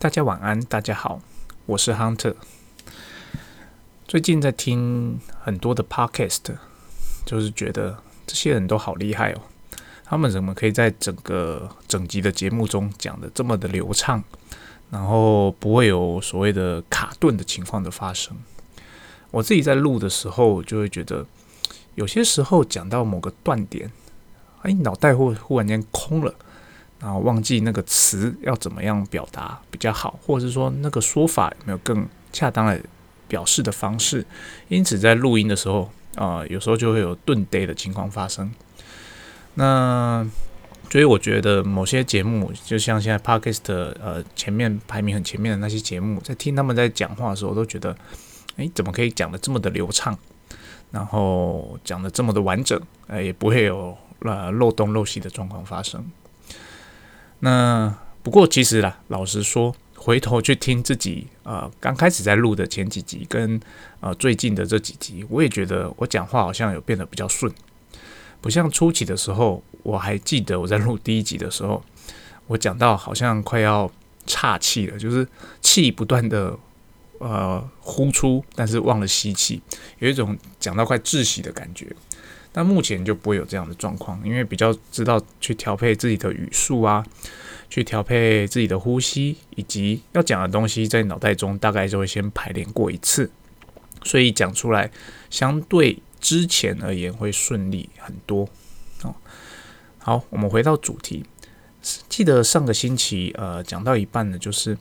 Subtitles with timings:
[0.00, 1.20] 大家晚安，大家好，
[1.66, 2.36] 我是 Hunter。
[4.06, 6.54] 最近在听很多的 Podcast，
[7.26, 9.40] 就是觉得这些人都好厉害哦。
[10.04, 14.22] 他们怎么可以在整个整集的节目中讲的这么的流畅，
[14.88, 18.36] 然后不会有所谓的卡顿的情况的发生？
[19.32, 21.26] 我自己在录的时候，就会觉得
[21.96, 23.90] 有些时候讲到某个断点，
[24.62, 26.32] 哎，脑袋会忽然间空了。
[27.00, 32.80] 然后忘记那个词要怎么样表达比较好，或者是说那个说法有没有更恰当的
[33.28, 34.24] 表示的方式？
[34.68, 38.50] 因此在录音的时候啊，有时候就会有顿呆的情况发生。
[39.54, 40.28] 那
[40.90, 47.96] 所以我觉得某些节目，就像现在 Podcast 呃前面排名很前面的那些节目，在听他们在讲话的时候，都觉得
[48.56, 50.18] 诶，怎么可以讲的这么的流畅，
[50.90, 56.04] 然后讲的这么的完整，呃也不会有呃漏洞漏细的状况发生。
[57.40, 63.60] 那不过其实啦，老实说，回头去听自己呃刚开始在录的前几集，跟
[64.00, 67.52] 呃最近的这几集，我也觉得我讲话好像有变得比较顺，
[68.40, 69.62] 不像初期的时候。
[69.84, 71.82] 我还记得我在录第一集的时候，
[72.46, 73.90] 我讲到好像快要
[74.26, 75.26] 岔气了，就是
[75.62, 76.54] 气不断的
[77.20, 79.62] 呃呼出，但是忘了吸气，
[80.00, 81.86] 有一种讲到快窒息的感觉。
[82.58, 87.06] 那目前就不会有这样的状况，因为比较知道去调配自己的语速啊，
[87.70, 93.30] 去调配自己的呼吸，以及要讲的东西在脑袋中大概就会先排练过一次，
[94.02, 94.90] 所以讲出来
[95.30, 98.48] 相对之前而言会顺利很多
[99.04, 99.14] 哦。
[99.98, 101.24] 好，我们回到主题，
[102.08, 104.76] 记得上个星期呃讲到一半的，就是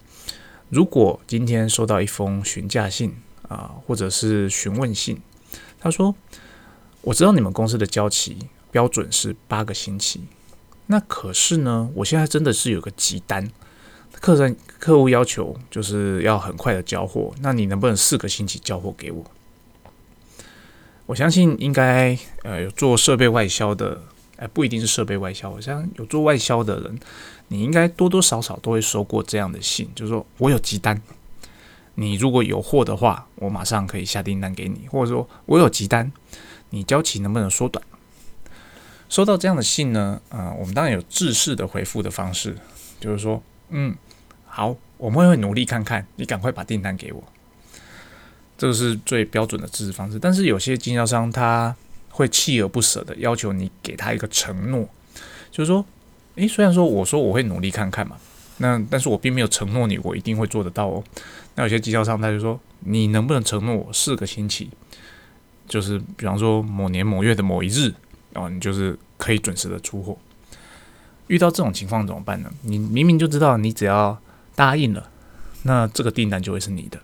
[0.69, 3.15] 如果今天收到一封询价信
[3.47, 5.21] 啊，或者是询问信，
[5.79, 6.15] 他说。
[7.07, 8.37] 我知道你们公司的交期
[8.69, 10.19] 标准是八个星期，
[10.87, 13.49] 那可是呢，我现在真的是有个急单，
[14.11, 19.23] 客人客户要求就是要很快的交货，那你能不能四个星期交货给我？
[21.05, 24.01] 我相信应该呃有做设备外销的，
[24.35, 26.99] 哎不一定是设备外销，我像有做外销的人，
[27.47, 31.01] 你应该多多少少都会收过这样的信，就是说我有急单，
[31.95, 36.11] 你如果有货的话，我马上可以下订单给你，或者说我有急单。
[36.69, 37.83] 你交期能不能缩短？
[39.09, 40.21] 收到这样的信呢？
[40.29, 42.57] 呃，我们当然有制式的回复的方式，
[42.99, 43.95] 就是说，嗯，
[44.45, 47.23] 好，我们会努力看看，你赶快把订单给我。
[48.57, 50.19] 这个是最标准的制式方式。
[50.19, 51.73] 但是有些经销商他
[52.09, 54.89] 会锲而不舍的要求你给他一个承诺，
[55.51, 55.85] 就是说，
[56.35, 58.17] 诶，虽然说我说我会努力看看嘛，
[58.57, 61.01] 那但是我并没有承诺你我一定会做得到哦。
[61.55, 64.69] 那有些经销商他就说，你能不能承诺我四个星期？
[65.67, 67.93] 就是比方说某年某月的某一日，
[68.33, 70.17] 哦，你就是可以准时的出货。
[71.27, 72.49] 遇到这种情况怎么办呢？
[72.61, 74.17] 你明明就知道，你只要
[74.55, 75.09] 答应了，
[75.63, 76.99] 那这个订单就会是你的。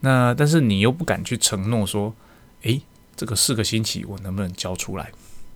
[0.00, 2.14] 那但是你又不敢去承诺说，
[2.62, 2.82] 诶，
[3.16, 5.10] 这个四个星期我能不能交出来？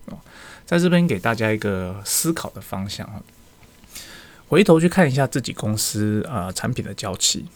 [0.06, 0.18] 哦，
[0.64, 3.22] 在这边给大家一个思考的方向啊，
[4.48, 7.46] 回头去看一下自己公司啊产品的交期。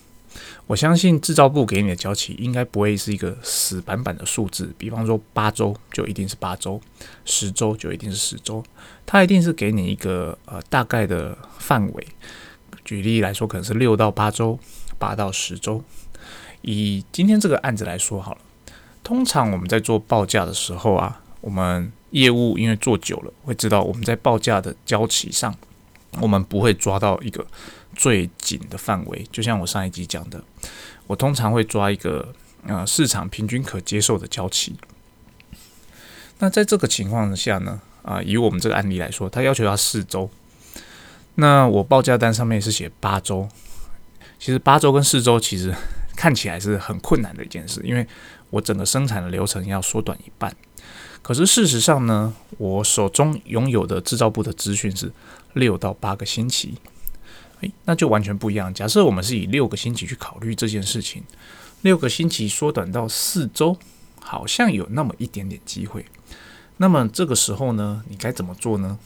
[0.66, 6.80] 我相信制造部给你的交期应该不会是一个死板板的数字，比方说八周就一定是八周，
[7.24, 8.64] 十周就一定是十周，
[9.06, 12.06] 它一定是给你一个呃大概的范围。
[12.84, 14.58] 举例来说，可能是六到八周，
[14.98, 15.82] 八到十周。
[16.62, 18.40] 以今天这个案子来说好了，
[19.04, 25.54] 通常我们在做报价的时候啊，我们业务因为做久了，会知道我们在报价的交期上，
[26.20, 27.46] 我们不会抓到一个。
[27.96, 30.44] 最紧的范围，就像我上一集讲的，
[31.06, 32.32] 我通常会抓一个
[32.66, 34.76] 呃市场平均可接受的交期。
[36.38, 40.28] 那在这个情况下呢，啊，以我们这个案例来说，他要求要四周，
[41.36, 43.48] 那我报价单上面是写八周。
[44.38, 45.74] 其实八周跟四周其实
[46.14, 48.06] 看起来是很困难的一件事，因为
[48.50, 50.54] 我整个生产的流程要缩短一半。
[51.22, 55.10] 可是事实上呢，我手中拥有的制造部的资讯是
[55.54, 56.74] 六到八个星期。
[57.60, 58.72] 诶，那就完全不一样。
[58.72, 61.22] 假设我们是以六个星期去考虑这件事情，
[61.82, 63.76] 六个星期缩短到四周，
[64.20, 66.04] 好像有那么一点点机会。
[66.76, 68.98] 那么这个时候呢，你该怎么做呢？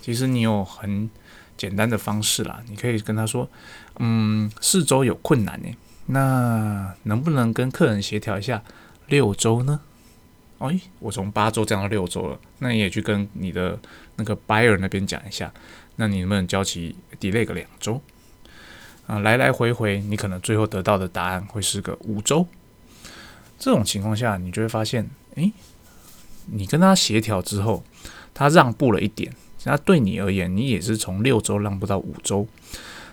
[0.00, 1.08] 其实你有很
[1.56, 3.48] 简单的方式啦，你可以跟他说
[4.00, 5.68] ：“嗯，四周有困难呢，
[6.06, 8.62] 那能不能跟客人协调一下
[9.06, 9.80] 六周呢？”
[10.58, 13.78] 哎，我从八周降到六周了，那你也去跟你的
[14.16, 15.52] 那个 buyer 那边讲一下。
[15.96, 18.00] 那你能不能交期 delay 个两周
[19.06, 19.18] 啊？
[19.20, 22.46] 来来回回，你可能最后得到的答案会是个五周。
[23.58, 25.52] 这种情况下，你就会发现，诶，
[26.46, 27.84] 你跟他协调之后，
[28.34, 29.32] 他让步了一点，
[29.64, 32.46] 那对你而言，你也是从六周让步到五周。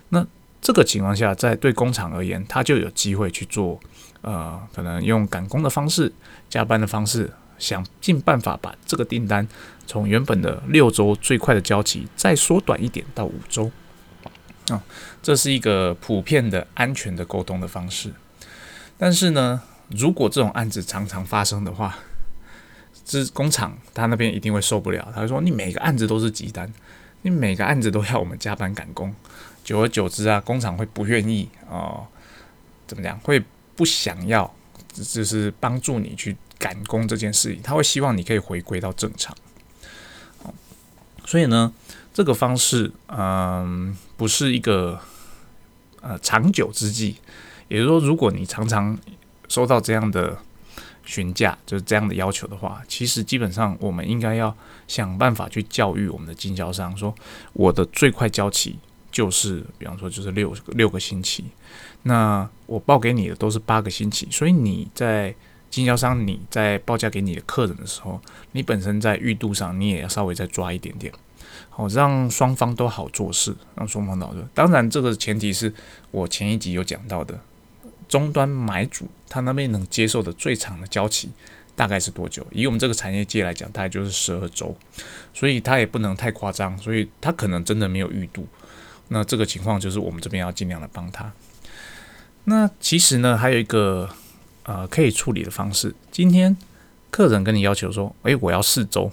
[0.10, 0.26] 那
[0.60, 3.80] 这个情况下，在对工厂而言，他就有机会去做，
[4.22, 6.12] 呃，可能用赶工的方式、
[6.50, 7.32] 加班的方式，
[7.62, 9.48] 想尽办法把这个订单
[9.86, 13.72] 从原本的六周最快的交期再缩短一点到五周。
[14.70, 14.82] 啊，
[15.22, 18.12] 这是一个普遍的安全的沟通的方式。
[18.98, 21.98] 但是呢，如果这种案子常常发生的话，
[23.04, 25.12] 这工厂他那边一定会受不了。
[25.14, 26.72] 他说：“你每个案子都是急单，
[27.24, 29.14] 你每个案子都要我们加班赶工。”
[29.64, 32.06] 久而久之啊，工厂会不愿意哦，
[32.88, 33.20] 怎么讲？
[33.20, 33.44] 会
[33.76, 34.52] 不想要，
[34.94, 37.60] 就是帮助你去赶工这件事情。
[37.64, 39.36] 他会希望你可以回归到正常。
[41.26, 41.74] 所以呢，
[42.14, 45.00] 这个方式嗯，不是一个
[46.02, 47.16] 呃长久之计。
[47.68, 48.96] 也就是说，如果你常常
[49.48, 50.38] 收到这样的
[51.04, 54.56] 询价，就是这样的要求的话，其实基本上我们应该要
[54.88, 57.16] 想办法去教育我们的经销商，说
[57.54, 58.78] 我的最快交期。
[59.12, 61.44] 就是，比方说，就是六六个星期，
[62.04, 65.36] 那我报给你的都是八个星期，所以你在
[65.72, 68.22] 经销商你在报价给你的客人的时候，
[68.52, 71.12] 你本身在预度上你也要稍微再抓一点点，
[71.70, 74.44] 好让双方都好做事，让双方都好做。
[74.54, 75.74] 当然，这个前提是
[76.12, 77.40] 我前一集有讲到的，
[78.10, 81.32] 终端买主他那边能接受的最长的交期
[81.74, 82.46] 大概是多久？
[82.52, 84.76] 以我们这个产业界来讲，大概就是十二周，
[85.34, 88.46] 所以他也不能太夸张，所以他可能真的没有预度。
[89.08, 91.32] 那这个情况就是我们这边要尽量的帮他。
[92.44, 94.10] 那其实呢，还有一个
[94.72, 95.94] 呃可以处理的方式。
[96.12, 96.56] 今天
[97.10, 99.12] 客人跟你要求说：“诶，我要四周。”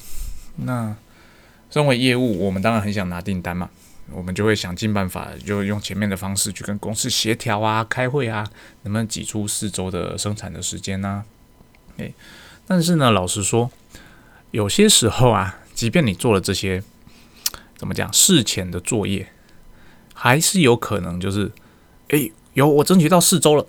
[0.57, 0.95] 那
[1.69, 3.69] 身为业务，我们当然很想拿订单嘛，
[4.13, 8.49] 我们就会想尽办法，就用前面的方式去跟公司协调啊、开会啊，
[8.83, 11.25] 能不能挤出四周的生产的时间呢？
[11.97, 12.15] 诶，
[12.67, 13.71] 但是呢，老实说，
[14.53, 16.83] 有些时候啊，即便你做了这些，
[17.77, 19.29] 怎么讲事前的作业。
[20.21, 21.53] 还是有可能，就是，
[22.09, 23.65] 诶，有我争取到四周了，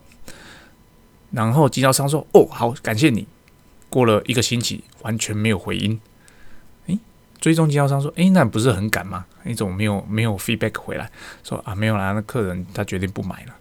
[1.32, 3.28] 然后经销商说，哦，好，感谢你。
[3.90, 6.00] 过了一个星期，完全没有回音。
[6.86, 7.00] 诶，
[7.42, 9.26] 追踪经销商说，诶，那不是很赶吗？
[9.44, 11.10] 你怎么没有没有 feedback 回来？
[11.44, 13.56] 说啊，没有啦，那客人他决定不买了。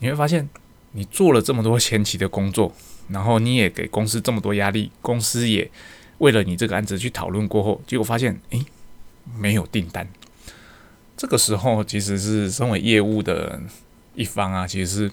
[0.00, 0.46] 你会发现，
[0.92, 2.74] 你做了这么多前期的工作，
[3.08, 5.70] 然后你也给公司这么多压力，公司也
[6.18, 8.66] 为了你这个案子去讨论过后，结果发现，诶，
[9.38, 10.06] 没有订单。
[11.16, 13.58] 这个时候其实是身为业务的
[14.14, 15.12] 一方啊，其实是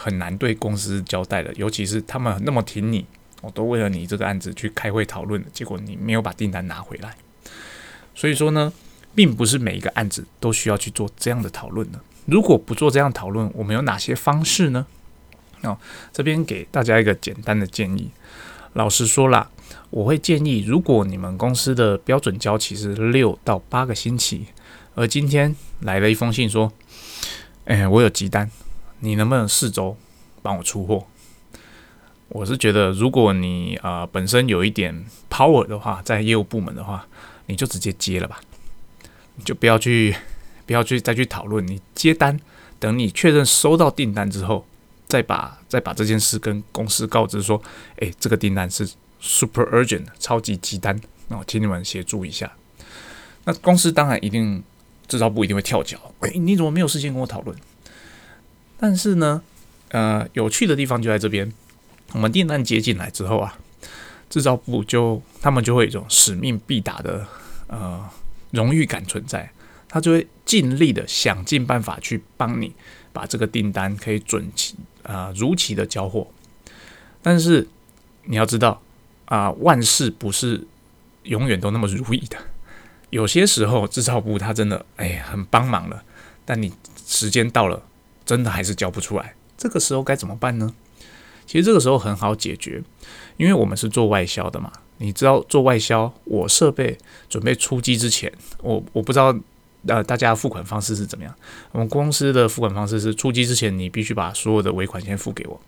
[0.00, 1.52] 很难对公司交代的。
[1.54, 3.04] 尤其是他们那么挺你，
[3.42, 7.16] 我都为了你这个案子去开会讨论，结果你没有把订单拿回来。
[8.14, 8.72] 所以说呢，
[9.16, 11.98] 并不是每一个案子都需要去做这样的讨论的。
[12.26, 14.86] 如果不做这样讨论，我们有哪些方式呢？
[15.62, 15.76] 哦，
[16.12, 18.10] 这边给大家一个简单的建议。
[18.74, 19.50] 老实说啦，
[19.90, 24.46] 我会建议，如果你们公司的标准交期是六到八个星期。
[24.94, 26.72] 而今天来了一封信，说
[27.66, 28.50] ：“哎，我有急单，
[29.00, 29.96] 你能不能四周
[30.42, 31.06] 帮我出货？”
[32.28, 37.06] 我是觉得，如果你啊本身有一点 power 的话，在业务部门的话，
[37.46, 38.40] 你就直接接了吧，
[39.36, 40.14] 你就不要去，
[40.66, 41.66] 不要去再去讨论。
[41.66, 42.38] 你接单，
[42.78, 44.66] 等你确认收到订单之后，
[45.06, 47.62] 再把再把这件事跟公司告知说
[48.00, 48.86] ：“哎，这个订单是
[49.20, 52.52] super urgent，超级急单，那我请你们协助一下。”
[53.44, 54.62] 那公司当然一定。
[55.06, 57.56] 制造部一定会跳脚，哎，你怎么没有事先跟我讨论？
[58.78, 59.42] 但是呢，
[59.88, 61.52] 呃，有趣的地方就在这边，
[62.12, 63.58] 我们订单接进来之后啊，
[64.30, 67.26] 制造部就他们就会有一种使命必达的
[67.66, 68.08] 呃
[68.52, 69.50] 荣誉感存在，
[69.88, 72.72] 他就会尽力的想尽办法去帮你
[73.12, 76.26] 把这个订单可以准期啊如期的交货。
[77.20, 77.66] 但是
[78.24, 78.80] 你要知道
[79.24, 80.64] 啊，万事不是
[81.24, 82.38] 永远都那么如意的。
[83.10, 86.04] 有些时候制造部他真的哎很帮忙了，
[86.44, 86.72] 但你
[87.06, 87.82] 时间到了，
[88.28, 89.34] 真的还是交不出来。
[89.56, 90.74] 这个时候该怎么办呢？
[91.46, 92.82] 其实这个时候很好解决，
[93.38, 94.70] 因为我们是做外销的嘛。
[94.98, 96.98] 你知道做外销，我设备
[97.30, 98.30] 准备出机之前，
[98.62, 99.34] 我我不知道
[99.86, 101.34] 呃大家付款方式是怎么样。
[101.72, 105.58] 我们公司的付款方式是出机之前，你必须把所有的尾款先付给我。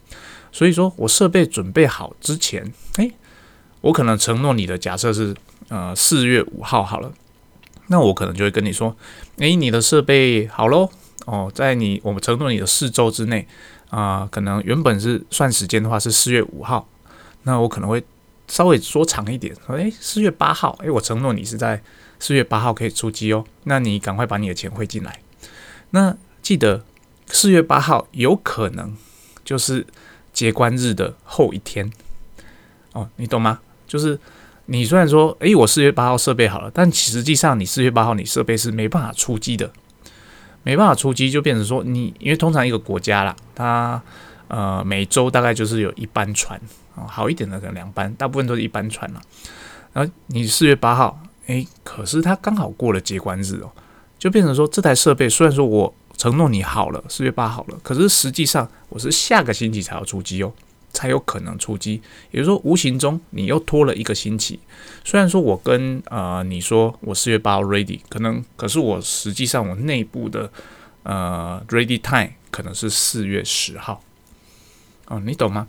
[0.53, 3.11] 所以说我设备准备好之前，诶，
[3.81, 5.35] 我可能承诺你的假设是
[5.69, 7.11] 呃四月五号好了。
[7.87, 8.95] 那我可能就会跟你说，
[9.39, 10.91] 诶，你的设备好喽，
[11.27, 13.47] 哦，在你我们承诺你的四周之内
[13.89, 16.89] 啊，可能原本是算时间的话是四月五号，
[17.43, 18.03] 那我可能会
[18.49, 21.83] 稍微说长一点，说诶，四月八号，诶，我承诺你是在
[22.19, 25.21] 四月八号可以出机哦，那你赶快把你的钱汇进来。
[25.91, 26.85] 那记得
[27.27, 28.97] 四月八号有可能
[29.45, 29.87] 就是
[30.33, 31.93] 结关日的后一天，
[32.93, 33.61] 哦，你懂吗？
[33.87, 34.19] 就是。
[34.73, 39.69] 你虽然说，诶，我四月八号设备好了，但实际上你四月八号你设备是没办法出机的。
[40.63, 44.01] 没办法出击，就变成说你，因为通常一个国家啦，它
[44.49, 46.61] 呃每周大概就是有一班船
[46.95, 49.21] 啊，好一点的可能两班，大部分都是一班船了。
[49.93, 53.71] 然后你四月八号，诶，可是它刚好过了接关日哦，
[54.19, 60.53] 就变成说这台设备虽然说我承诺你好了，四月八号了，可是实际上我是下个星期才要出击哦。
[60.93, 64.59] 才有可能出击，也就是说，无形中你又拖了一个星期。
[65.05, 70.51] 虽然说我跟呃你说我四月八号 ready，可能可是我实际上我内部的
[71.05, 74.03] 呃 ready time 可能是四月十号。
[75.07, 75.67] 哦，你懂吗？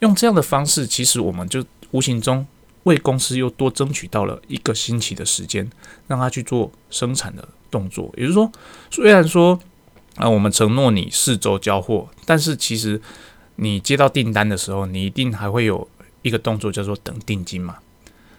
[0.00, 2.46] 用这样的方式，其实我们就无形中
[2.84, 5.68] 为公司又多争取到了一个星期的时间，
[6.06, 8.12] 让他去做生产的动作。
[8.16, 8.50] 也就是说，
[8.90, 9.58] 虽然说
[10.16, 13.00] 啊我们承诺你四周交货，但是其实。
[13.62, 15.86] 你接到订单的时候，你一定还会有
[16.22, 17.76] 一个动作叫做等定金嘛？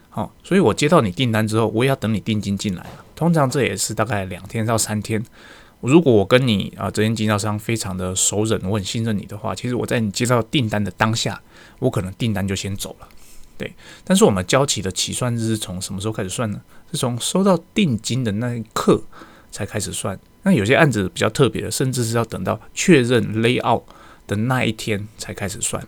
[0.09, 2.83] 好，所以我接到你订单之后，我也要等你定金进来
[3.15, 5.23] 通常这也是大概两天到三天。
[5.81, 11.39] 如果我跟你啊这间经销商非常的熟稔，我很信任你的话，其实我在你接到订单的当下，
[11.77, 13.07] 我可能订单就先走了。
[13.57, 13.71] 对，
[14.03, 16.59] 但是我们交期的起算日是从什么时候开始算呢？
[16.91, 18.99] 是从收到定金的那一刻
[19.51, 20.19] 才开始算。
[20.41, 23.83] 那有些案子比较特别的，甚至是要等到确认 layout。
[24.31, 25.85] 的那一天才开始算，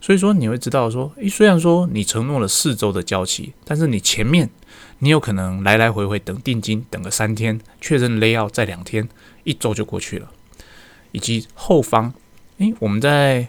[0.00, 4.50] 所以说你会知道说，诶，虽然说你承诺了四周的交期，但是你前面
[4.98, 9.08] 你有可能来来回回等定金，等个三天，确认 layout 在两天，
[9.44, 10.32] 一周就过去了，
[11.12, 12.12] 以及后方，
[12.58, 13.46] 诶，我们在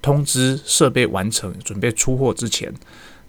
[0.00, 2.72] 通知设备完成、准备出货之前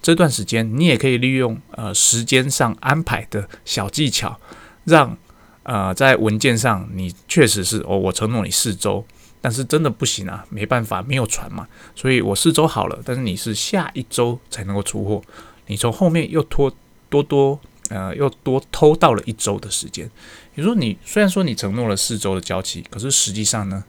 [0.00, 4.38] 这段时间，你也可以利用呃时间上安排的小技巧，
[4.84, 5.18] 让
[5.64, 9.04] 呃在文件上你确实是哦，我承诺你四周。
[9.44, 15.20] 但是真的不行啊，没办法，没有船嘛，所以我四周好了，但是你是下一周才能够出货，
[15.66, 16.74] 你从后面又拖
[17.10, 17.60] 多多
[17.90, 20.10] 呃，又多偷到了一周的时间。
[20.54, 23.84] 比如说，你虽然说你承诺了四周的交期，可是实际上呢，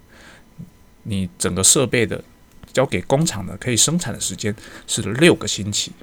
[1.04, 2.22] 你整个设备的
[2.74, 4.54] 交给工厂的可以生产的时间
[4.88, 5.94] 是六个星期。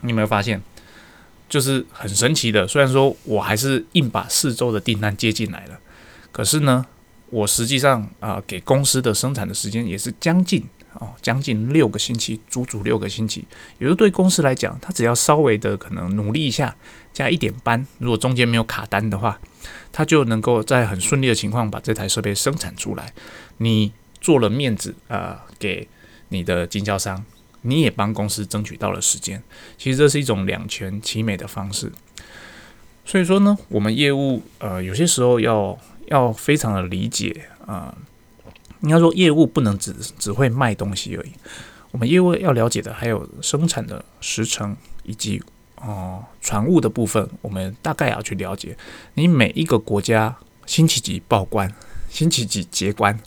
[0.00, 0.62] 你有没有发现，
[1.50, 2.66] 就是很神奇的？
[2.66, 5.78] 虽然说我还是硬把四周的订单接进来了，
[6.32, 6.86] 可是呢？
[7.30, 10.62] 我实际上啊，给公司的生产的时间也是将近
[10.94, 13.44] 哦，将近六个星期，足足六个星期。
[13.78, 16.74] 也就对公司来讲，他只要稍微的可能努力一下，
[17.12, 19.40] 加一点班，如果中间没有卡单的话，
[19.92, 23.12] 他就能够在很顺利的情况把这台设备生产出来。
[23.58, 25.86] 你做了面子啊，给
[26.30, 27.24] 你的经销商，
[27.62, 29.40] 你也帮公司争取到了时间。
[29.78, 31.92] 其实这是一种两全其美的方式。
[33.04, 35.78] 所以说呢，我们业务呃，有些时候要。
[36.10, 37.96] 要非常的理解啊，
[38.82, 41.30] 应该说业务不能只只会卖东西而已，
[41.92, 45.40] 我们业务要了解的还有生产的时程以及
[45.76, 48.76] 哦船务的部分，我们大概要去了解。
[49.14, 50.36] 你每一个国家
[50.66, 51.72] 星期几报关，
[52.08, 53.18] 星期几结关，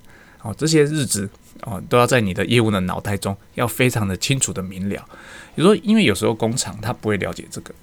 [0.41, 1.29] 哦这些日子
[1.61, 5.07] 哦都要在你的业务的脑袋中要非常的清楚的明了。
[5.55, 7.73] 比如说，因为有时候工厂他不会了解这个。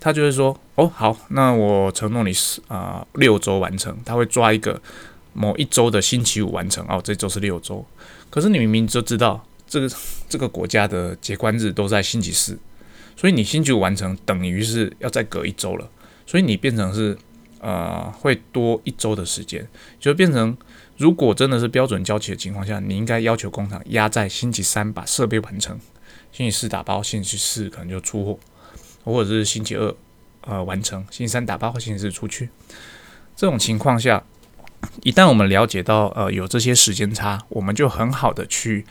[0.00, 3.94] 他就会说：“哦，好，那我承诺你是啊六周完成。
[4.04, 4.80] 他会抓一个
[5.34, 7.84] 某一周的星期五完成哦，这周是六周。
[8.30, 9.90] 可是你明明就知道这个
[10.26, 12.58] 这个国家的结关日都在星期四，
[13.14, 15.86] 所以你星期五完成等于是要再隔一周了。
[16.26, 17.18] 所以你变成是
[17.60, 20.56] 呃会多一周的时间，就变成
[20.96, 25.78] 如果真的是标准交期的情况下，你应该要求工厂压在星期三把设备完成，
[26.32, 28.38] 星期四打包，星期四可能就出货。”
[29.04, 29.94] 或者是星期二，
[30.42, 32.48] 呃，完成；星期三打包，或星期四出去。
[33.36, 34.22] 这种情况下，
[35.02, 38.84] 一旦我们了解到，呃，有这些时间差，我们就很好的去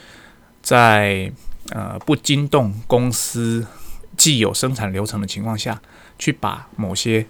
[0.61, 1.31] 在
[1.69, 3.65] 呃不惊动公司
[4.17, 5.81] 既有生产流程的情况下，
[6.17, 7.25] 去把某些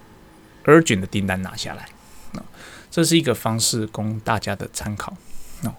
[0.64, 1.88] urgent 的订单拿下来。
[2.32, 2.44] 啊，
[2.90, 5.14] 这是一个方式，供大家的参考。
[5.64, 5.74] 哦，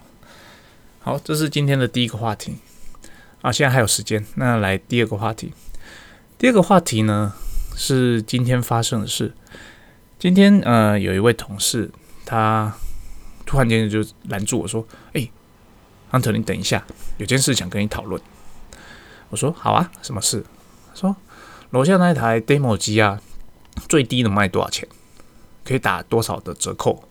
[1.00, 2.56] 好，这是今天的第一个话题。
[3.40, 5.52] 啊，现在还有时间，那来第二个话题。
[6.42, 7.32] 第二个话题呢，
[7.76, 9.32] 是今天发生的事。
[10.18, 11.88] 今天呃，有一位同事，
[12.26, 12.74] 他
[13.46, 14.84] 突然间就拦住我说
[15.14, 15.30] ：“哎
[16.10, 16.84] ，Hunter，你等一下，
[17.18, 18.20] 有件事想跟你讨论。”
[19.30, 20.44] 我说：“好啊，什么事？”
[20.92, 21.16] 他说
[21.70, 23.20] ：“楼下那一台 demo 机啊，
[23.88, 24.88] 最低能卖多少钱？
[25.64, 27.04] 可以打多少的折扣？”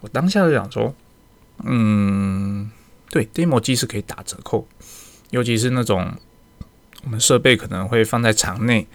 [0.00, 0.94] 我当下就想说
[1.64, 2.70] ：“嗯，
[3.08, 4.68] 对，demo 机是可以打折扣，
[5.30, 6.12] 尤其是那种。”
[7.04, 8.86] 我们设备可能会放在厂内，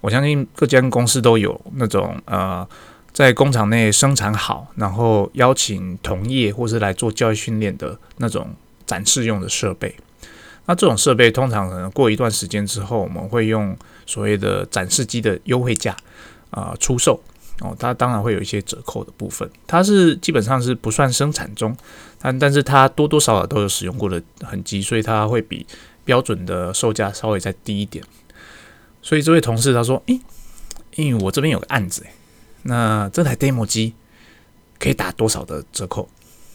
[0.00, 2.66] 我相信各家公司都有那种呃，
[3.12, 8.48] 在工厂内生产好，然后邀请同业或是来做教育训练的那种
[8.86, 9.94] 展示用的设备。
[10.66, 13.76] 那这种设备通常可能过一段时间之后，我们会用
[14.06, 15.96] 所谓的展示机的优惠价
[16.50, 17.20] 啊出售
[17.60, 19.48] 哦，它当然会有一些折扣的部分。
[19.66, 21.76] 它是基本上是不算生产中，
[22.20, 25.66] 但但是它多多少少都有使用过的痕迹，所以它会比
[26.04, 28.04] 标准的售价稍微再低一点。
[29.00, 30.20] 所以这位同事他说：“诶，
[30.96, 32.06] 因为我这边有个案子，
[32.62, 33.94] 那这台 demo 机
[34.78, 36.08] 可以打多少的折扣？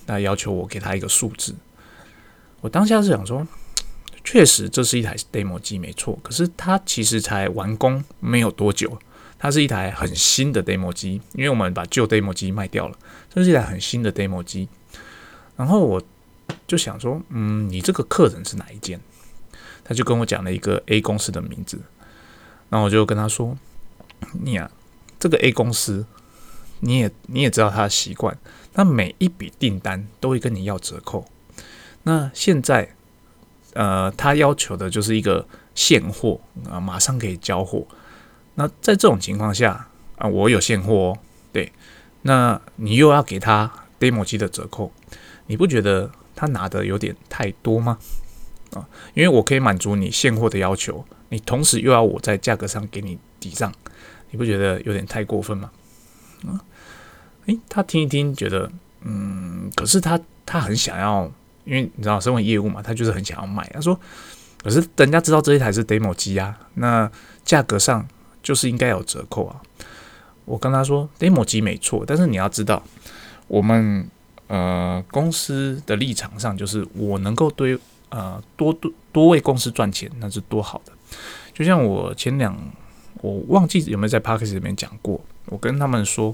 [0.05, 1.55] 那要求我给他一个数字。
[2.61, 3.45] 我当下是想说，
[4.23, 8.97] 确实这是一台 demo 机没错，可是它其实才完工没有多久。”
[9.39, 12.97] 它是一台很新的 demo 机，因为我们把旧 demo 机卖掉了，
[13.31, 14.67] 这是一台很新的 demo 机。
[15.55, 16.01] 然后我
[16.65, 18.99] 就想说，嗯，你这个客人是哪一间？
[19.87, 21.79] 他就跟我讲了一个 A 公司的名字，
[22.69, 23.57] 然后我就跟他说，
[24.43, 24.69] 你啊，
[25.17, 26.05] 这个 A 公司，
[26.81, 28.37] 你也你也知道他的习惯，
[28.73, 31.25] 他每一笔订单都会跟你要折扣。
[32.03, 32.95] 那现在，
[33.73, 37.87] 呃，他要求的就是一个现货啊，马上可以交货。
[38.55, 41.17] 那在这种情况下啊，我有现货哦，
[41.53, 41.71] 对，
[42.23, 44.91] 那你又要给他 demo 机的折扣，
[45.45, 47.97] 你不觉得他拿的有点太多吗？
[48.73, 53.71] 啊，因为我可以满足你现货的要求，你同时又要我在价格上给你抵账，
[54.31, 55.71] 你不觉得有点太过分吗？
[56.45, 56.59] 啊，
[57.45, 58.69] 诶，他听一听，觉得
[59.01, 61.31] 嗯，可是他他很想要，
[61.65, 63.69] 因为你知道，身为业务嘛，他就是很想要卖。
[63.73, 63.99] 他说，
[64.61, 67.11] 可是人家知道这一台是 demo 机啊，那
[67.43, 68.07] 价格上。
[68.43, 69.61] 就是应该有折扣啊！
[70.45, 72.81] 我跟他说，demo 机没错，但是你要知道，
[73.49, 74.09] 我们
[74.47, 77.77] 呃公司的立场上，就是我能够对
[78.09, 80.91] 呃多多多为公司赚钱，那是多好的。
[81.53, 82.55] 就像我前两，
[83.21, 86.33] 我忘记有没有在 p a r k e 里面讲过，我跟他们说，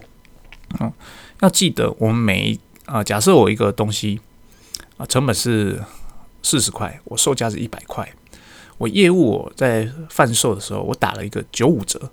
[0.80, 0.92] 嗯，
[1.42, 4.20] 要记得我们每啊，假设我一个东西
[4.98, 5.82] 啊，成本是
[6.42, 8.12] 四十块，我售价是一百块。
[8.78, 12.12] 我业务我在贩售的时候，我打了一个九五折，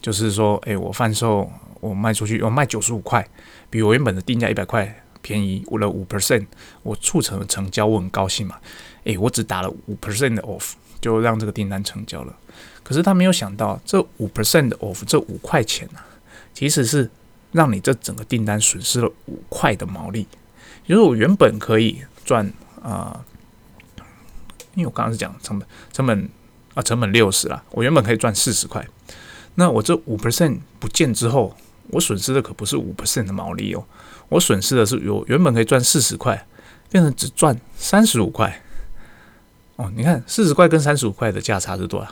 [0.00, 3.28] 就是说，诶，我贩售我卖出去，我卖九十五块，
[3.68, 6.46] 比我原本的定价一百块便宜了五 percent，
[6.82, 8.56] 我促成了成交，我很高兴嘛。
[9.04, 12.36] 诶，我只打了五 percent 的 off，就让这个订单成交了。
[12.82, 16.00] 可是他没有想到，这五 percent 的 off，这五块钱呢，
[16.52, 17.10] 其实是
[17.52, 20.26] 让你这整个订单损失了五块的毛利。
[20.86, 23.24] 就是我原本可以赚啊。
[24.76, 26.28] 因为我刚刚是讲成本，成本
[26.74, 28.86] 啊，成本六十啦，我原本可以赚四十块，
[29.56, 31.56] 那我这五 percent 不见之后，
[31.88, 33.84] 我损失的可不是五 percent 的毛利哦，
[34.30, 36.46] 我损失的是有原本可以赚四十块，
[36.90, 38.62] 变成只赚三十五块。
[39.76, 42.08] 哦，你看四十块跟三十五块的价差是多少？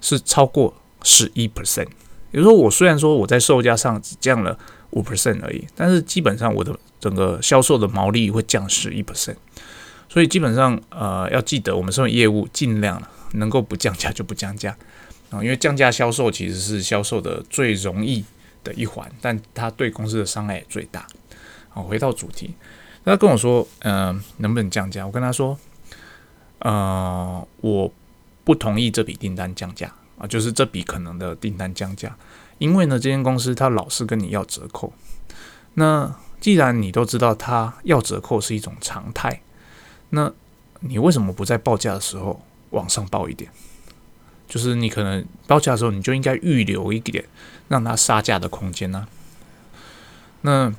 [0.00, 1.88] 是超过十一 percent。
[2.32, 4.58] 也就是说，我虽然说我在售价上只降了
[4.90, 9.36] 五 percent 而已，但是基本上我的整个销售的毛利会降十一 percent。
[10.08, 14.76] 所以基本上，呃，要记得，我们身为业务，尽量能够不降价就不降价
[15.30, 18.24] 啊，因为降价销售其实是销售的最容易
[18.62, 21.06] 的一环，但它对公司的伤害也最大。
[21.70, 22.54] 好，回到主题，
[23.04, 25.06] 他跟我说，嗯，能不能降价？
[25.06, 25.58] 我跟他说，
[26.58, 27.92] 呃，我
[28.44, 32.16] 不同意这笔订单降价啊，就是这笔可能的订单降价，
[32.58, 34.92] 因为呢，这间公司他老是跟你要折扣。
[35.74, 39.40] 那既然你都知道他要折扣是一种常态。
[40.10, 40.32] 那
[40.80, 43.48] 你为什么不在报价的时候往上报一点？
[44.48, 47.24] 就是你可能报价的时候，你就应该预留一点
[47.68, 49.06] 让他杀价的空间呢？
[50.40, 50.74] 那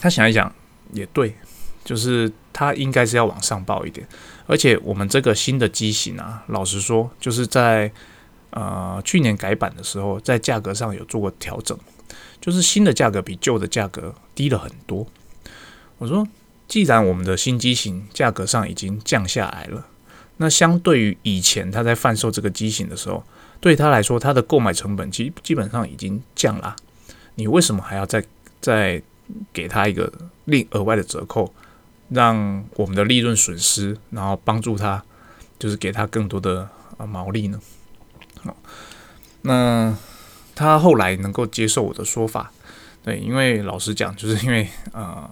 [0.00, 0.52] 他想一想
[0.92, 1.36] 也对，
[1.84, 4.04] 就是他应该是要往上报一点。
[4.46, 7.92] 而且我们这个新的机型啊，老实说，就是在
[8.50, 11.78] 呃去年改版的时候，在价格上有做过调整，
[12.40, 15.06] 就是新的价格比旧的价格低了很多。
[15.98, 16.26] 我说。
[16.70, 19.88] 既然我们的新机型价格上已经降下来了，
[20.36, 23.24] 那相对于以前他在贩售这个机型的时候，
[23.58, 26.76] 对他来说，他的购买成本其实基本上已经降了。
[27.34, 28.24] 你为什么还要再
[28.60, 29.02] 再
[29.52, 30.12] 给他一个
[30.44, 31.52] 另额外的折扣，
[32.08, 35.02] 让我们的利润损失，然后帮助他
[35.58, 37.60] 就是给他更多的啊毛利呢？
[38.42, 38.56] 好，
[39.42, 39.96] 那
[40.54, 42.52] 他后来能够接受我的说法，
[43.02, 45.30] 对，因为老实讲，就是因为呃。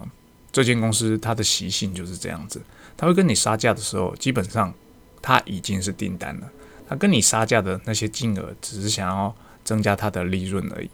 [0.51, 2.59] 这间公司它的习性就是这样子，
[2.97, 4.73] 他会跟你杀价的时候，基本上
[5.21, 6.49] 他已经是订单了。
[6.87, 9.33] 他跟你杀价的那些金额，只是想要
[9.63, 10.89] 增加他的利润而已。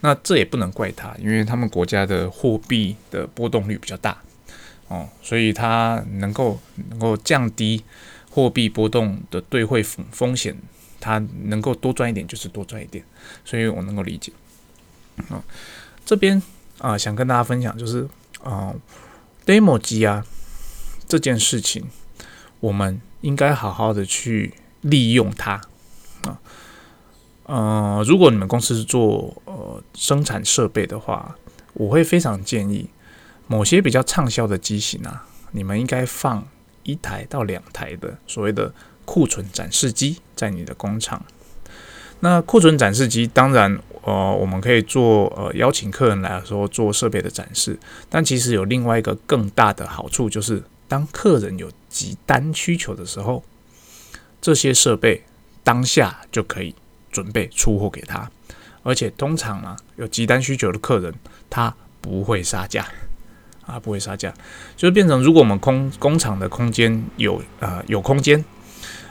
[0.00, 4.20] 那这也不能怪他，因为他们国家的货币的波动率比较大
[4.88, 6.58] 哦，所以他能够
[6.90, 7.82] 能够降低
[8.30, 10.56] 货币波动的兑汇风风险，
[11.00, 13.04] 他能够多赚一点就是多赚一点，
[13.44, 14.32] 所以我能够理解。
[15.28, 15.42] 啊，
[16.04, 16.42] 这边
[16.78, 18.08] 啊，想跟大家分享就是。
[18.44, 18.72] 啊
[19.44, 20.24] ，demo 机啊，
[21.08, 21.84] 这件事情，
[22.60, 25.60] 我们应该好好的去利用它。
[27.48, 31.34] 呃，如果你们公司是做呃生产设备的话，
[31.72, 32.90] 我会非常建议
[33.46, 36.46] 某些比较畅销的机型啊，你们应该放
[36.82, 38.70] 一台到两台的所谓的
[39.06, 41.24] 库存展示机在你的工厂。
[42.20, 47.78] 那库存展示机当然，呃，我们可以做呃邀请客人来的时候做设备的展示，
[48.10, 53.42] 但其实有另外一个更大的好处，就是当客人有急单需求的时候，
[54.38, 55.24] 这些设备
[55.64, 56.74] 当下就可以。
[57.10, 58.30] 准备出货给他，
[58.82, 61.12] 而且通常呢，有急单需求的客人，
[61.50, 62.86] 他不会杀价
[63.66, 64.32] 啊，不会杀价，
[64.76, 68.42] 就是变成如果我们空工厂的空间有呃有空间，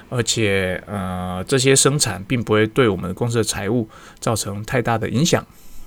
[0.10, 3.88] 而且呃这些生产并不会对我们公司的财务
[4.20, 5.46] 造成太大的影响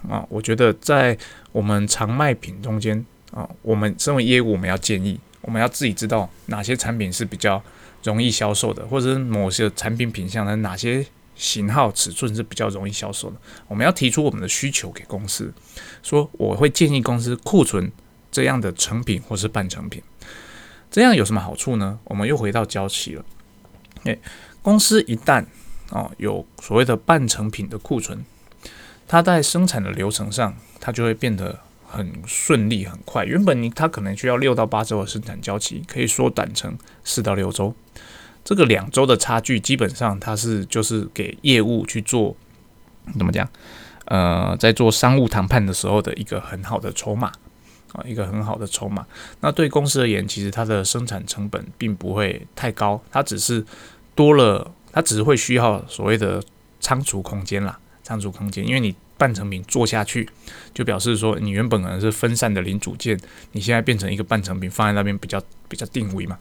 [0.08, 1.16] 啊，我觉得在
[1.52, 7.62] 我们常卖品中间啊，我们身为业务，我们要建议，我们要自己知道哪些产品是比较
[8.04, 11.04] 容易销售的，或者是某些产品品相的哪些。
[11.40, 13.36] 型号尺寸是比较容易销售的。
[13.66, 15.50] 我们要提出我们的需求给公司，
[16.02, 17.90] 说我会建议公司库存
[18.30, 20.02] 这样的成品或是半成品。
[20.90, 21.98] 这样有什么好处呢？
[22.04, 23.24] 我们又回到交期了。
[24.04, 24.20] 诶，
[24.60, 25.46] 公司一旦
[25.88, 28.22] 哦有所谓的半成品的库存，
[29.08, 33.24] 它在生产的流程上，它就会变得很顺利、很快。
[33.24, 37.74] 原本你它可能需要六到八周的生产交期，可以缩短成四到六周。
[38.44, 42.34] 这个两周的差距，基本上它是就是给业务去做
[43.16, 43.48] 怎么讲？
[44.06, 47.30] 呃，在做商务谈判的时候的一个很好的筹码
[47.92, 49.06] 啊，一个很好的筹码。
[49.40, 53.64] 那对公司而言，其实它的生产成本并不会太高，它只是
[54.16, 56.42] 多了，它只是会需要所谓的
[56.80, 58.66] 仓储空间啦，仓储空间。
[58.66, 60.28] 因为你半成品做下去，
[60.72, 63.18] 就表示说你原本可能是分散的零组件，
[63.52, 66.38] 你现在变成一个半成品放在那边比较比较定位嘛。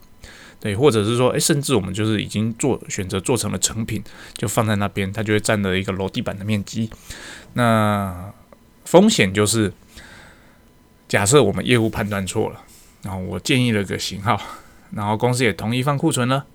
[0.61, 6.89] 对，或者是说，诶，甚至我们就是已经做选择做成了成品，就放在那边，它就会占了一个楼地板的面积。
[7.53, 8.29] 那
[8.83, 9.71] 风险就是，
[11.07, 12.61] 假设我们业务判断错了，
[13.03, 14.37] 然后我建议了个型号，
[14.91, 16.45] 然后公司也同意放库存了，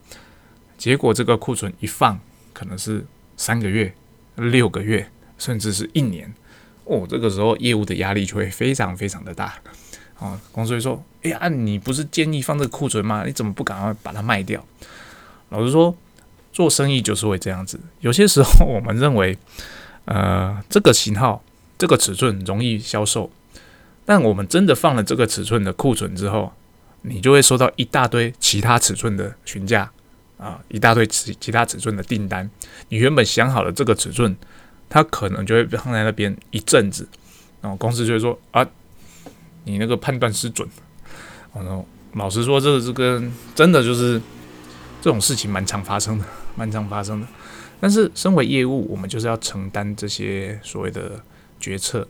[0.76, 2.20] 结果这个库存一放，
[2.52, 3.06] 可能是
[3.38, 3.94] 三个月、
[4.36, 6.32] 六个月，甚至是一年，
[6.84, 9.54] 哦，这个时候业务的压力就会非常非常的大。
[10.18, 13.24] 哦，公司会说：“哎呀，你不是建议放这个库存吗？
[13.26, 14.64] 你怎么不赶快把它卖掉？”
[15.50, 15.94] 老实说，
[16.52, 17.78] 做生意就是会这样子。
[18.00, 19.36] 有些时候，我们认为，
[20.04, 21.42] 呃，这个型号、
[21.76, 23.30] 这个尺寸容易销售，
[24.04, 26.52] 但我们真的放了这个尺寸的库存之后，
[27.02, 29.90] 你就会收到一大堆其他尺寸的询价
[30.38, 32.48] 啊，一大堆其其他尺寸的订单。
[32.88, 34.36] 你原本想好了这个尺寸，
[34.88, 37.08] 它可能就会放在那边一阵子，
[37.60, 38.66] 然后公司就会说：“啊。”
[39.66, 40.68] 你那个判断失准，
[41.54, 43.22] 然后老实说，这个这个
[43.54, 44.20] 真的就是
[45.00, 47.26] 这种事情蛮常发生的，蛮常发生的。
[47.80, 51.18] 但是身为业务，我们就是要承担这些所谓的
[51.58, 52.06] 决策。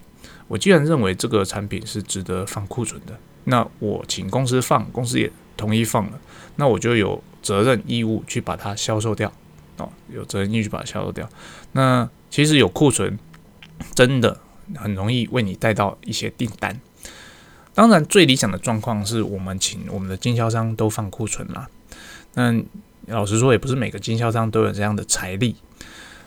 [0.49, 6.21] 我既然认为这个产品是值得放库存的，那我请公司放，公司也同意放了，
[6.57, 9.33] 那我就有责任义务去把它销售掉。
[9.77, 11.29] 哦，有责任义务去把它销售掉。
[11.73, 13.19] 那其实有库存，
[13.95, 14.41] 真的
[14.77, 16.81] 很容易为你带到一些订单。
[17.75, 21.69] 当然，最理想的状况是我们请我们的经销商都放库存啦。
[22.35, 22.55] 那
[23.07, 25.57] 老实说，也不是每个经销商都有这样的财力。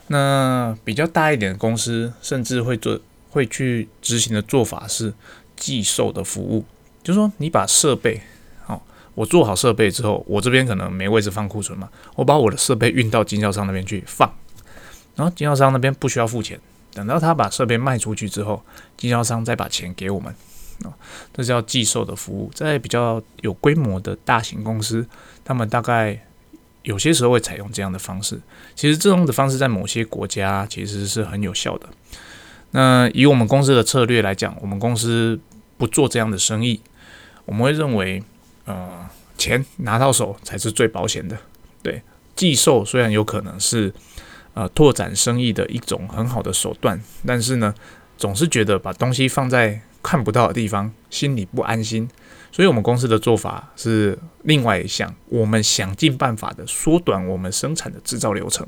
[0.07, 2.99] 那比较大一点的公司，甚至会做
[3.29, 5.13] 会去执行的做法是
[5.55, 6.65] 寄售的服务，
[7.01, 8.21] 就是说你把设备，
[9.17, 14.31] 我做好设备之后，我这边可能没位置放库存嘛，我把我的设备运到经销商那边去放，
[15.15, 16.59] 然后经销商那边不需要付钱，
[16.93, 18.63] 等到他把设备卖出去之后，
[18.95, 20.31] 经销商再把钱给我们。
[20.85, 20.93] 啊，
[21.33, 25.03] 这叫寄售的服务，在比较有规模的大型公司，
[25.43, 26.23] 他们大概
[26.83, 28.39] 有些时候会采用这样的方式。
[28.75, 31.89] 其实这种的方式在某些国家其实是很有效的。
[32.69, 35.39] 那以我们公司的策略来讲，我们公司
[35.79, 36.79] 不做这样的生意。
[37.45, 38.21] 我们会认为，
[38.67, 41.35] 呃，钱拿到手才是最保险的。
[41.81, 42.03] 对，
[42.35, 43.91] 寄售虽然有可能是
[44.53, 47.73] 呃拓展生意的一种很好的手段，但是呢，
[48.17, 52.09] 总是觉得把东西放在看不到的地方，心里不安心，
[52.51, 58.67] 所以我们公司的做法是另外一项，我们想尽办法的缩短我们生产的制造流程，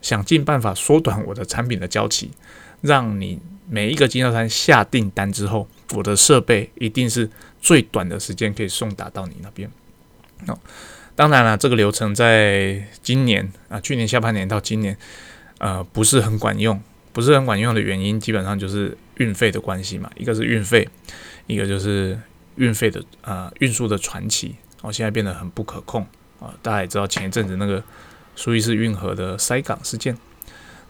[0.00, 2.30] 想尽办法缩短我的产品的交期，
[2.80, 7.28] 让你每一个经销商下订单之后，我的设备一定是
[7.60, 9.70] 最短的时间可以送达到你那边。
[10.46, 10.58] 哦，
[11.14, 14.96] 当然了，这个流程在今年啊，去年下半年到今年，
[15.58, 16.80] 呃，不是很管用。
[17.14, 20.10] 不是很管用的原因，基本上就是运费的关系嘛。
[20.16, 20.88] 一个是运费，
[21.46, 22.18] 一个就是
[22.56, 26.06] 运费的呃运输的传奇哦，现在变得很不可控
[26.40, 26.54] 啊。
[26.62, 27.84] 大家也知道前一阵子那个
[28.34, 30.16] 苏伊士运河的塞港事件，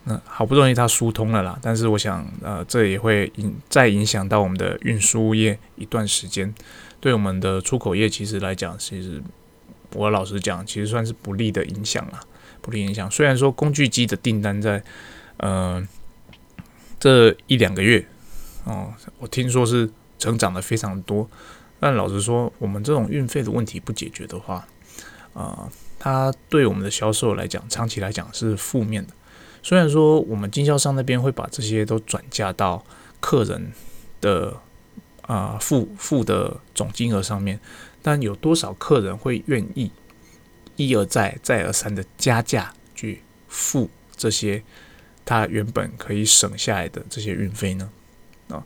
[0.05, 6.53] 那好不容易它疏通了啦，但是我想，呃，这也会影再影响到我们的运输业一段时间，
[6.99, 9.23] 对我们的出口业其实来讲，其实
[9.93, 12.19] 我老实讲，其实算是不利的影响啦，
[12.61, 13.09] 不利影响。
[13.11, 14.83] 虽然说工具机的订单在，
[15.37, 15.87] 呃，
[16.99, 18.05] 这一两个月，
[18.65, 19.89] 哦，我听说是
[20.19, 21.31] 成长的非常多，
[21.79, 24.67] 但老实说，我们这种运费的问题不解决的话，
[25.33, 29.13] 啊，它对我们的销售来讲，长期来讲是负面的。
[29.63, 32.85] 虽然说我们经销商那边会把这些都转嫁到
[33.21, 33.73] 客人
[34.21, 34.55] 的
[35.23, 37.59] 啊付付的总金额上面，
[38.03, 39.91] 但有多少客人会愿意
[40.77, 44.63] 一而再再而三的加价去付这些
[45.25, 47.91] 他原本可以省下来的这些运费呢？
[48.49, 48.65] 啊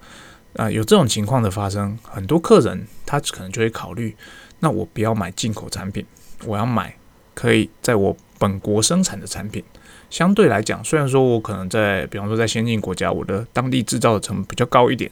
[0.55, 4.17] 啊，有这种情况的发生，很多客人他可能就会考虑，
[4.61, 6.07] 那我不要买进口产品，
[6.47, 6.97] 我要买
[7.35, 9.63] 可以在我本国生产的产品。
[10.09, 15.11] 相对来讲，虽然说我可能在，比方说在先进国家，我的当地制造的成本比较高一点，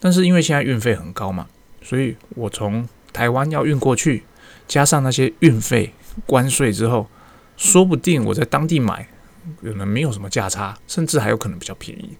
[0.00, 1.46] 但是因为现在运费很高嘛，
[1.80, 4.24] 所以我从台湾要运过去，
[4.66, 5.92] 加上那些运费、
[6.26, 7.06] 关税之后，
[7.56, 9.06] 说不定我在当地买
[9.62, 12.16] 可能没有什么价差，甚至还有可能比较便宜。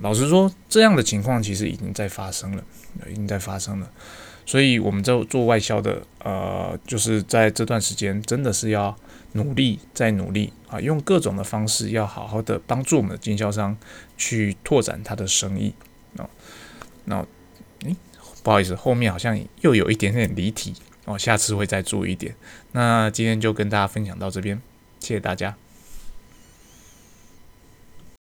[0.00, 2.64] 老实说，这样的情况其实已经在发生了，
[3.08, 3.88] 已经在发生了。
[4.46, 8.96] 所以我们在做外销的，呃，就是在这段时间真的是要。
[9.34, 10.78] 努力再努力啊！
[10.78, 13.74] 用各种的方式，要好好的帮助我们的经销商
[14.18, 15.72] 去拓展他的生意
[16.18, 16.28] 啊。
[17.06, 17.26] 那，
[17.86, 17.96] 诶，
[18.42, 20.74] 不好意思，后面好像又有一点点离题
[21.06, 22.34] 哦，下次会再注意一点。
[22.72, 24.60] 那今天就跟大家分享到这边，
[25.00, 25.56] 谢谢大家。